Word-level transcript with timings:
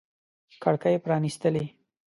کړکۍ 0.63 0.95
پرانیستلي 1.03 1.65